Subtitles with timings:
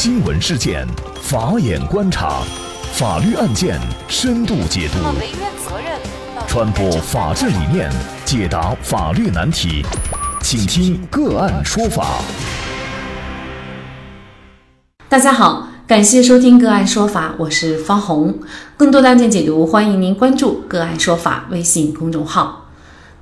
[0.00, 0.86] 新闻事件，
[1.20, 2.40] 法眼观察，
[2.92, 4.98] 法律案件深度解读，
[6.46, 7.90] 传播法治理念，
[8.24, 9.84] 解答法律难题，
[10.40, 12.22] 请听个案说法。
[15.08, 18.38] 大家好，感谢收听个案说法，我是方红。
[18.76, 22.68] 更多的案件解读，欢迎您关注个案说法微信公众号。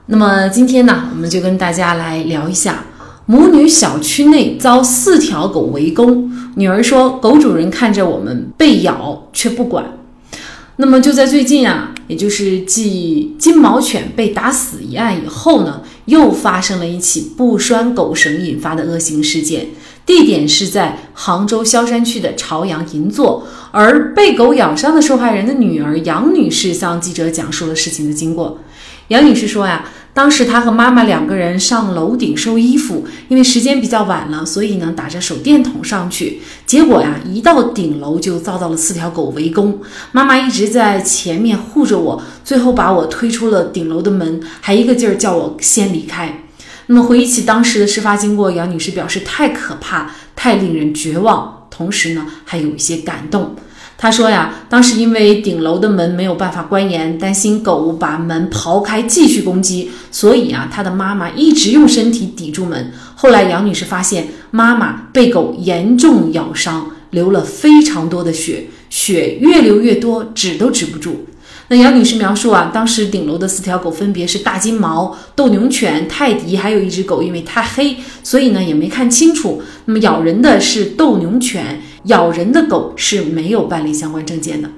[0.04, 2.84] 那么今天呢，我们就跟大家来聊一下。
[3.29, 9.99] 母女小区内遭四条狗围攻，女儿说狗主人看着我们被咬却不管。
[10.76, 19.71] 那么就在最近啊，也就是继金毛犬被打死一案以后呢，又发生了一起不拴狗绳引发的恶性事件，
[20.04, 23.44] 地点是在杭州萧山区的朝阳银座。
[23.72, 28.61] 而被狗咬伤的受害人的女儿杨女士向记者讲述了事情的经过。
[29.08, 29.85] 杨女士说呀。
[30.16, 36.41] 当时他和妈妈两个人上楼顶收衣服，因为时间比较晚了，所以呢打着手电筒上去。
[36.64, 39.78] 结果呀，一到顶楼就遭到了四条狗围攻。
[40.12, 46.44] 妈妈一直在前面护着我，最后把我推出了顶楼的门，还一个劲儿叫我先离开。
[46.86, 53.54] 那么回忆起当时的事发经过，杨女士表示太可怕，太令人绝望，同时呢还有一些感动。
[53.98, 62.92] 他说呀，当时因为顶楼的门没有办法关严，担心狗把门刨开继续攻击，所以啊，他的妈妈一直用身体抵住门。
[63.14, 71.25] 后来杨女士发现妈妈被狗严重咬伤，流了非常多的血，血越流越多，止都止不住。
[71.69, 79.60] 那杨女士描述啊，当时顶楼的四条狗分别是大金毛、斗牛犬、泰迪，还有一只狗，因为太黑，所以呢也没看清楚。
[79.86, 84.68] 那么咬人的是斗牛犬，咬人的狗是没有办理相关证件的。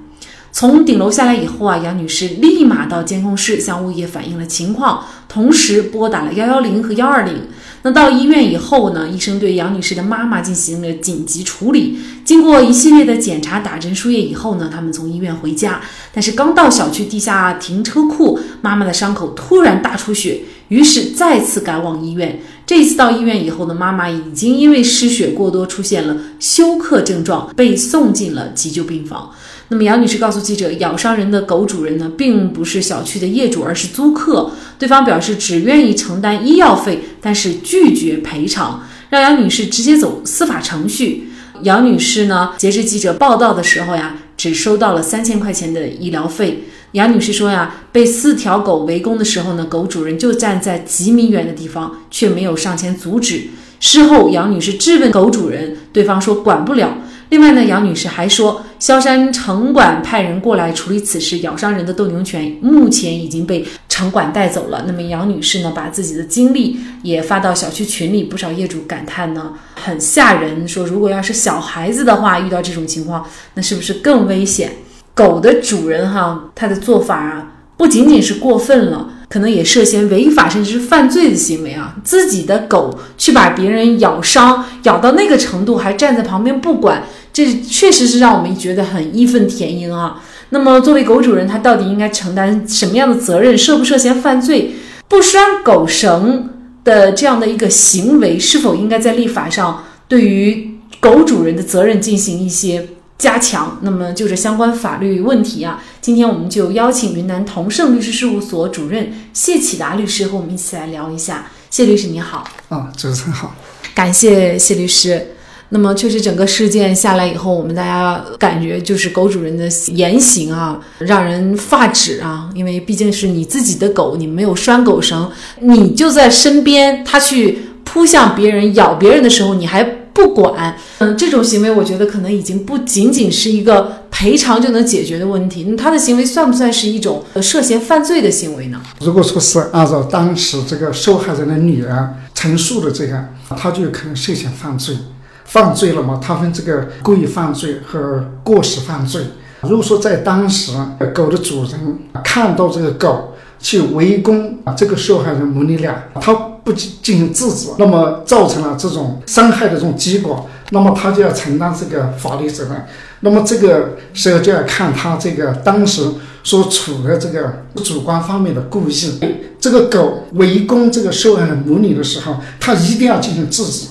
[0.51, 7.35] 从顶楼下来以后啊，杨女士立马到监控室向物业反映了情况，同时拨打了幺幺零和幺二零。
[7.83, 11.97] 那到医院以后呢，医生对杨女士的妈妈进行了紧急处理。
[12.25, 15.79] 经过一系列的检查、打针、输液以后呢，他们从医院回家。
[16.11, 22.41] 但是刚到小区地下停车库，妈妈的伤口突然大出血，于是再次赶往医院。
[22.69, 29.31] 这次到医院以后呢，妈妈已经因为失血过多出现了休克症状，被送进了急救病房。
[29.69, 34.51] 那么杨女士告诉记者，咬伤人的狗主人呢，并不是小区的业主，而是租客。
[34.77, 41.31] 对方表示只愿意承担医药费，但是拒绝赔偿，让杨女士直接走司法程序。
[41.63, 46.65] 杨女士呢，截至记者报道的时候呀，只收到了三千块钱的医疗费。
[46.93, 53.47] 杨女士说呀，被四条狗围攻的时候呢，狗主人就站在几米远的地方，却没有上前阻止。
[53.79, 56.97] 事后，杨女士质问狗主人，对方说管不了。
[57.29, 64.83] 另外呢，杨女士还说，萧山城管派人过来处理此事，咬伤人的斗牛犬目前已经被城管带走了。
[64.87, 73.23] 那么杨女士呢，把自己的经历也发到小区群里，不少业主感叹呢，很吓人，说如果要是小孩子的话，遇到这种情况，
[73.53, 74.71] 那是不是更危险？
[75.19, 79.09] 狗的主人哈，他的做法啊，不仅仅是过分了。
[79.27, 81.95] 可能也涉嫌违法甚至是犯罪的行为啊！
[82.03, 90.19] 自己的狗去把别人咬伤，咬到那个程度还站在旁边不管，这确实是让我们觉得很义愤填膺啊！
[90.49, 93.55] 那么作为狗主人，他到底应该承担什么样的责任？
[93.55, 94.73] 涉不涉嫌犯罪？
[95.07, 96.49] 不拴狗绳
[96.83, 102.87] 的这样的一个行为，是否应该在立法上对于狗主人的责任进行一些？
[103.19, 111.47] 加强，那么就这相关法律问题啊，今天我们就邀请云南同盛律师事务所主任谢启达律师和我们一起来聊一下。
[111.69, 113.53] 谢律师你好，啊，主持人好，
[113.93, 115.35] 感谢谢律师。
[115.71, 129.98] 那么确实整个事件下来以后，我们大家感觉就是狗主人的言行啊，让人发指啊，因为毕竟是你自己的狗，你没有拴狗绳，你就在身边，它去扑向别人咬别人的时候，你还。
[130.19, 135.63] 不管，嗯，这种行为我觉得可能已经不仅仅是一个赔偿就能解决的问题。
[135.63, 138.81] 那他的行为算不算是一种涉嫌犯罪的行为呢？
[138.99, 144.97] 如果说是按照当时这个受害人的女儿陈述的这个，他就可能涉嫌犯罪。
[145.45, 146.19] 犯罪了嘛？
[146.21, 149.23] 他分这个故意犯罪和过失犯罪。
[149.61, 150.73] 如果说在当时
[151.13, 156.48] 狗的主人看到这个狗去围攻这个受害人母女俩，他。
[156.69, 162.85] 不进进行制止，那么造成了这种伤害的这种结果，那么他就要承担这个法律责任。
[163.21, 166.03] 那么这个时候就要看他这个当时
[166.43, 169.11] 所处的这个主观方面的故意。
[169.59, 173.87] 这个狗围攻这个受害人母女的时候，他一定要进行制止。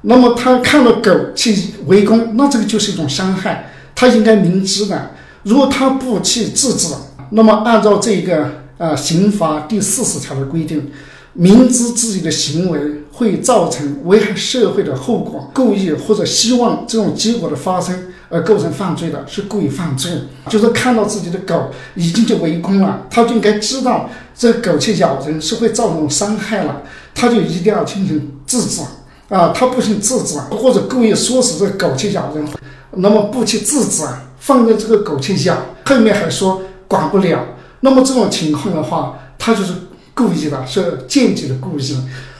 [0.00, 1.54] 那么他看到狗去
[1.84, 5.10] 围攻，那这个就是一种伤害，他应该明知的。
[5.42, 6.94] 如果他不去制止，
[7.32, 10.90] 那么按照这个呃刑法第四十条的规定。
[11.34, 12.80] 明知自己的行为
[13.12, 20.10] 会造成危害社会的后果，故意或者希望这种结果的发生而构成犯罪的，是故意犯罪。
[20.48, 26.82] 就是看到自己的狗已经就围攻了，他就应该知道这狗去咬人是会造成伤害了，
[27.14, 28.82] 他就一定要进行制止
[29.28, 29.52] 啊！
[29.54, 32.46] 他不行制止，或者故意唆使这个狗去咬人，
[32.92, 34.02] 那么不去制止，
[34.38, 37.44] 放任这个狗去咬，后面还说管不了，
[37.80, 39.72] 那么这种情况的话，他就是
[40.14, 41.96] 故意的，是间接的故意。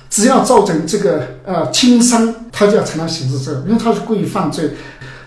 [0.09, 4.71] 只要造成这个呃轻伤，他就要承担刑事责任，因为他是故意犯罪。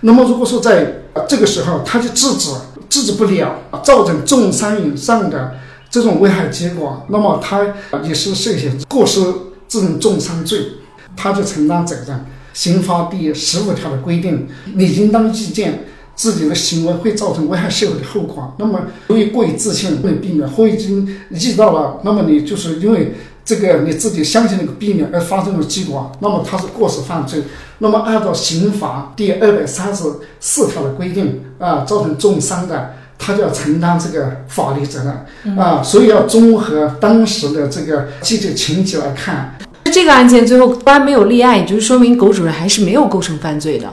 [0.01, 2.51] 那么如果说在这个时候他就制止，
[2.87, 3.53] 制止不了，
[3.83, 5.55] 造成重伤以上的
[5.89, 7.67] 这种危害结果，那么他
[8.03, 9.21] 也是涉嫌过失
[9.67, 10.59] 致人重伤罪，
[11.17, 12.25] 他就承担责任。
[12.53, 15.83] 刑法第十五条的规定，你应当预见
[16.17, 18.53] 自己的行为会造成危害社会的后果。
[18.57, 23.13] 那么由于过于自信，不能避免，或已经遇到了，那么你就是因为。
[23.47, 27.41] 这个你自己相信那个避免而发生的结果，那么他是过失犯罪。
[27.77, 30.03] 那么按照刑法第二百三十
[30.41, 34.99] 四条的规定啊，造成重伤的，他就要承担这个法律责
[35.45, 35.81] 任啊。
[35.81, 39.57] 所以要综合当时的这个具体情节来看。
[39.85, 43.87] 这个案件最后官没有立案，也就是说明狗主人还是没有构成犯罪的。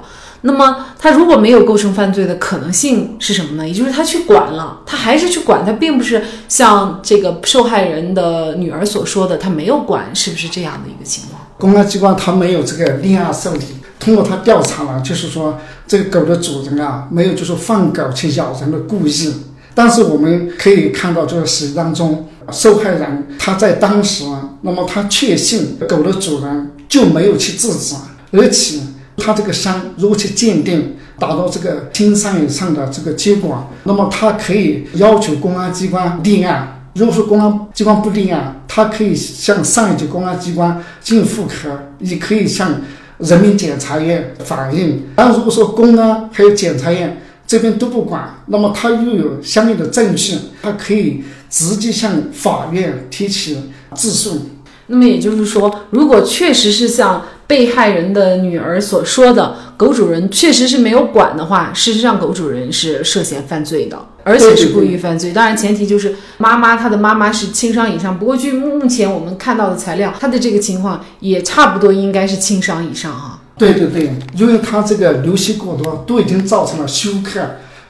[0.46, 3.66] 那么他如果没有构成犯罪的可能性是什么呢？
[3.66, 11.40] 也就是他去管了，他还是去管，他并不是像这个受害人的女儿所说的他没有管，是不是这样的一个情况？
[11.56, 13.64] 公安机关他没有这个立案受理，
[13.98, 19.32] 通过他调查了，就是说这个狗的主人啊没有就是放狗去咬人的故意，
[19.74, 24.24] 但是我们可以看到这个实际当中，受害人他在当时，
[24.60, 27.94] 那么他确信狗的主人就没有去制止，
[28.32, 28.80] 而且。
[29.16, 36.82] 他这个伤如果去鉴定达到这个轻伤以上的这个结果，那么他可以要求公安机关立案。
[36.94, 42.80] 如果说公安机关不立案，他可以向上一级公安机关进行复核，也可以向
[43.18, 45.04] 人民检察院反映。
[45.14, 54.50] 但如果说公安还有检察院这边都不管，那么他又有相应的证据，他可以直接向法院提起自诉。
[54.88, 57.24] 那么也就是说，如果确实是像。
[57.46, 65.32] 被害人的女儿所说的狗主人确实是没有管的话，事实上狗主人是涉嫌犯罪的，而且是故意犯罪。
[65.32, 68.18] 当然，前提就是妈妈她的妈妈是轻伤以上。
[68.18, 73.38] 不过，据目前我们看到的材料，她的这个情况也差不多应该是轻伤以上哈。
[73.58, 77.40] 对对对，因为他这个流血过多，都已经造成了休克。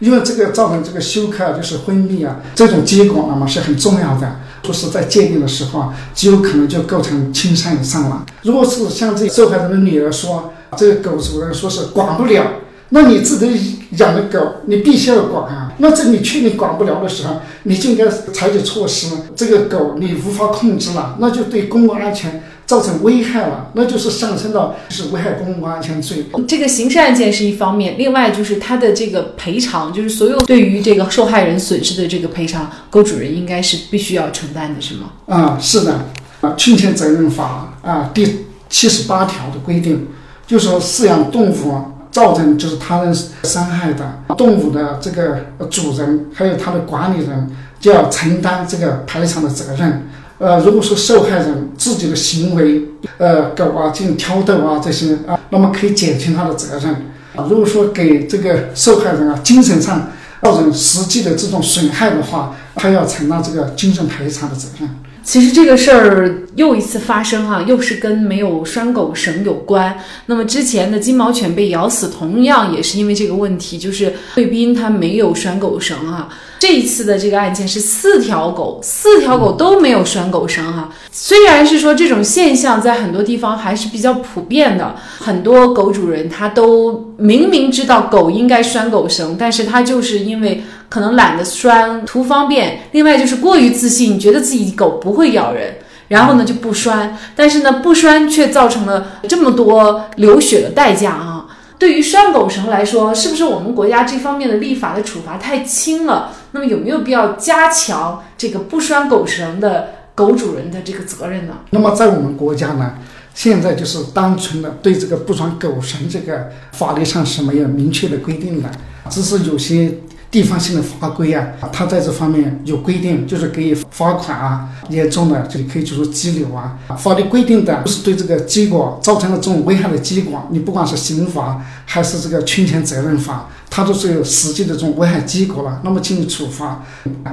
[0.01, 4.41] 因为这个造成这个休克就是昏迷啊，这种结果那么是很重要的。
[4.65, 8.25] 说是在鉴定的时候啊，极有可能就构成轻伤以上了。
[8.43, 12.45] 如果是像这受害人的女儿说，这个狗主人说是管不了，
[12.89, 15.73] 那你自己养的狗，你必须要管啊。
[15.79, 19.09] 那这你确定管不了的时候，你就应该采取措施。
[19.35, 22.43] 这个狗你无法控制了，那就对公共安全。
[22.67, 26.25] 造成危害了，那就是上升到是危害公共安全罪。
[26.49, 35.11] 这个刑事案件是一方面，另外就是他的这个赔偿，就是所有对于这个受害人损失的这个赔偿，狗主人应该是必须要承担的，是吗？
[35.27, 35.93] 啊，是的，
[36.41, 40.09] 啊，《侵权责任法》啊第七十八条的规定，
[40.47, 41.75] 就是说饲养动物
[42.15, 43.13] 造成就是他人
[43.43, 47.51] 伤害的动物的这个主人还有他的管理人
[47.81, 50.07] 就要承担这个赔偿的责任。
[50.39, 52.83] 呃，如果说受害人自己的行为，
[53.19, 56.95] 呃，狗啊进行挑逗啊这些啊，那么可以减轻他的责任。
[57.35, 60.09] 啊，如果说给这个受害人啊精神上
[60.41, 64.89] 造成实际的这种损害的话，他要承担这个精神赔偿的责任。
[65.25, 69.99] 其实这个事儿又一次发生哈，又是跟没有拴狗绳有关。
[70.27, 76.29] 那么之前的金毛犬被咬死，同样也是因为这个问题，就是贵宾他没有拴狗绳哈。
[76.59, 80.91] 这一次的这个案件是四条狗，四条狗都没有拴狗绳哈。
[81.11, 95.77] 虽然是说这种现象在很多地方还是比较普遍的，很多狗主人他都明明知道狗应该拴狗绳，但是他就是因为可能懒得拴，图方便，另外就是过于自信，觉得自己狗不会咬人，
[96.09, 101.47] 然后呢就不拴，但是呢不拴却造成了这么多流血的代价啊。
[101.77, 106.31] 对于拴狗绳来说，是不是我们国家这方面的立法的处罚太轻了？
[106.53, 111.55] 那么有没有必要加强这个不拴狗绳的狗主人的这个责任呢？
[111.71, 112.95] 那么在我们国家呢，
[113.35, 118.71] 现在就是单纯的对这个不拴狗绳这个法律上是没有明确的规定的，
[119.11, 119.93] 只是有些。
[120.35, 126.77] 地方性的法规啊，它在这方面有规定，就是给予罚款啊，严重的就可以就是拘留啊。
[126.99, 136.85] 法律规定的是对这个结果造成了这种危害的结果，你不管是刑法还是这个侵权责任法，它都是有实际的这种危害结果了，那么进行处罚。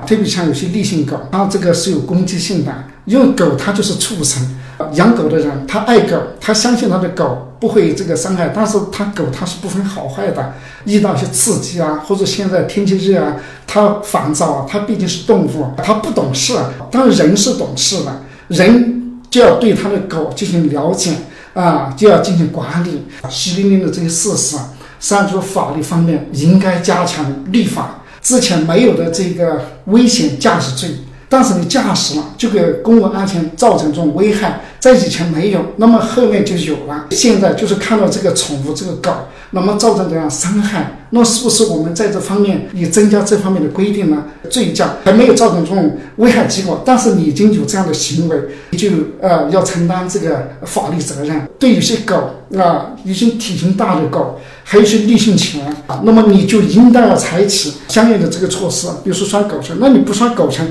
[0.06, 2.72] 特别像有些立性狗，它这个是有攻击性的
[3.06, 4.42] 因为狗它就是畜生，
[4.94, 10.54] 养狗的人他爱狗，他相信他的狗不会这个伤害，但是他狗它是不分好坏的，
[10.86, 13.36] 遇到一些刺激啊，或者现在天气热啊，
[13.68, 16.56] 它烦躁啊，它毕竟是动物，它不懂事，
[16.90, 21.14] 但是人是懂事的，人就要对他的狗进行了解
[21.54, 24.58] 啊，就要进行管理，血淋淋的这些事实，实
[25.00, 30.90] 际上就是法律方面应该加强立法，之前没有的这个危险驾驶罪。
[31.32, 37.06] 但是你驾驶了，就给公共安全造成这种危害，在以前没有，那么后面就有了。
[37.12, 39.10] 现在就是看到这个宠物这个狗，
[39.52, 44.26] 那么造成这样伤害，那是不是我们在这方面也增加这方面的规定呢？
[44.50, 48.38] 醉驾还没有造成这种危害结果，但是你已经有这样的行为，
[48.72, 48.90] 你就
[49.22, 51.48] 呃要承担这个法律责任。
[51.58, 52.16] 对有些狗
[52.60, 59.78] 啊，有些体型大的狗，还有一些逆性犬啊，那么你就应当要采取相应的这个措施，比如说拴狗绳。
[59.80, 60.68] 那你不拴狗绳？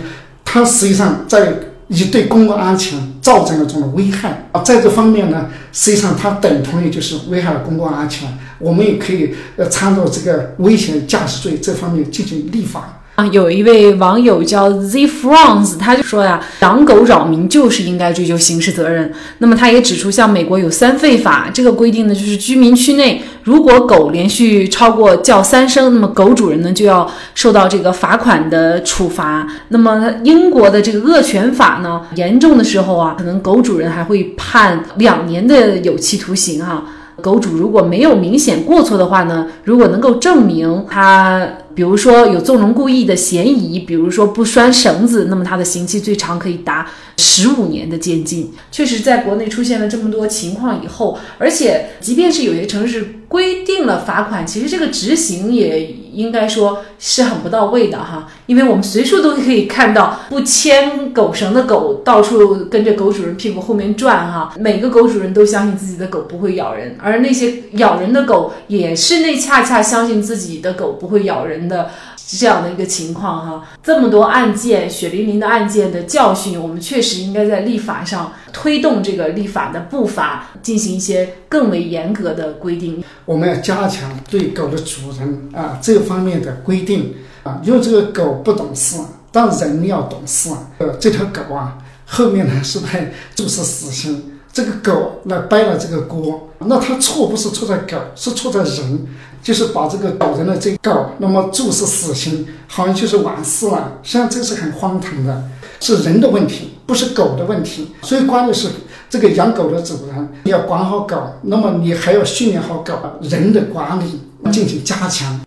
[0.53, 1.55] 它实际上在
[1.87, 8.29] 已对公共安全造成了这种危害啊，在这方面呢，实际上它等同于就是危害了公共安全。
[8.59, 13.00] 我们也可以呃参照这个危险驾驶罪这方面进行立法。
[13.33, 19.13] 有一位网友叫 Z France，他就说呀，养狗扰民就是应该追究刑事责任。
[19.39, 29.47] 那么他也指出，像美国有三吠法，这个规定呢，就是居民区内如果狗连续超过叫三声，那么狗主人呢就要受到这个罚款的处罚。
[29.69, 36.85] 那么英国的这个恶犬法呢，严重的时候啊，可能狗主人还会判两年的有期徒刑哈。
[37.21, 41.49] 狗主如果没有明显过错的话呢，如果能够证明他。
[41.73, 48.53] 比如说有纵容故意的嫌疑，比如说不拴绳子，那么他的刑期最长可以达十五年的监禁。
[48.73, 58.29] 确实，在国内出现了这么多情况以后，而且即便是有些城市规定了罚款，其实这个执行也应该说是很不到位的哈。
[58.47, 64.53] 因为我们随处都可以看到不牵狗绳的狗到处跟着狗主人屁股后面转哈。
[64.59, 71.61] 每个狗主人都相信自己的狗不会咬人，而那些咬人的狗也是那恰恰相信自己的狗不会咬人。
[71.71, 71.91] 的
[72.39, 83.03] 这样的一个情况哈，这么多案件，血淋淋的案件的教训，我们确实应该在立法上推动这个立法的步伐，进行一些更为严格的规定。
[83.25, 88.99] 我们要加强对狗的主人啊这方面的规定啊，因为这个狗不懂事，
[89.33, 90.51] 但人要懂事。
[90.79, 99.07] 呃，这条狗啊，后面呢是被注射死刑，这个狗来背了这个锅，那它错不是错在狗，是错在人。
[99.43, 103.99] 就是把这个狗人的这狗，那么注射死刑，好像就是完事了。
[104.03, 105.49] 实际上这是很荒唐的，
[105.81, 107.93] 是人的问题，不是狗的问题。
[108.03, 108.69] 所以关键是
[109.09, 112.93] 这个养狗的主人你要管好狗，那么你还要训练好狗，
[113.23, 114.21] 人的管理
[114.53, 115.41] 进行加强。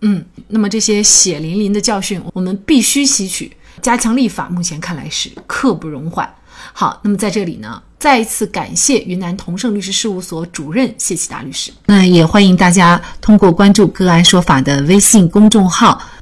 [0.00, 4.48] 嗯，那么这些血淋淋的教训，我们必须吸取，加强立法。
[4.48, 6.32] 目前看来是刻不容缓。
[6.72, 11.72] 好，那么在这里呢，再一次感谢云南同盛律师事务所主任谢启达律师。
[11.86, 16.00] 那也欢迎大家通过关注“个案说法”的微信公众号，